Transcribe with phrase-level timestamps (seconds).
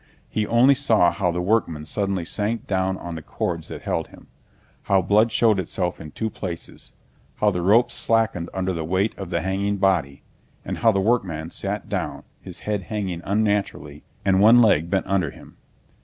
[0.29, 4.29] He only saw how the workman suddenly sank down on the cords that held him,
[4.85, 6.93] how blood showed itself in two places,
[7.35, 10.23] how the ropes slackened under the weight of the hanging body,
[10.65, 15.29] and how the workman sat down, his head hanging unnaturally and one leg bent under
[15.29, 15.57] him.